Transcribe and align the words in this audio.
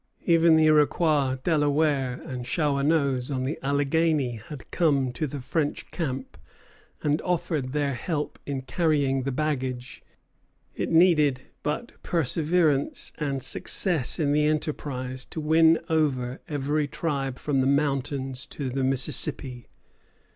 Even 0.25 0.55
the 0.55 0.63
Iroquois, 0.65 1.37
Delawares, 1.43 2.21
and 2.25 2.43
Shawanoes 2.43 3.29
on 3.29 3.43
the 3.43 3.59
Alleghany 3.63 4.37
had 4.37 4.71
come 4.71 5.11
to 5.11 5.27
the 5.27 5.39
French 5.39 5.91
camp 5.91 6.39
and 7.03 7.21
offered 7.21 7.71
their 7.71 7.93
help 7.93 8.39
in 8.47 8.63
carrying 8.63 9.21
the 9.21 9.31
baggage. 9.31 10.01
It 10.75 10.89
needed 10.89 11.41
but 11.61 12.01
perseverance 12.01 13.13
and 13.19 13.43
success 13.43 14.17
in 14.17 14.31
the 14.31 14.47
enterprise 14.47 15.23
to 15.25 15.39
win 15.39 15.79
over 15.87 16.41
every 16.49 16.87
tribe 16.87 17.37
from 17.37 17.61
the 17.61 17.67
mountains 17.67 18.47
to 18.47 18.71
the 18.71 18.83
Mississippi. 18.83 19.67